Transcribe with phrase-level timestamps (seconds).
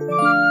[0.00, 0.49] Música